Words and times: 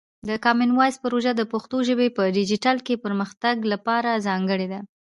د 0.29 0.31
کامن 0.45 0.69
وایس 0.73 0.95
پروژه 1.05 1.31
د 1.35 1.41
پښتو 1.53 1.77
ژبې 1.87 2.07
په 2.17 2.23
ډیجیټل 2.37 2.77
کې 2.85 3.01
پرمختګ 3.05 3.55
لپاره 3.73 4.21
ځانګړې 4.27 4.67
ده. 4.73 4.79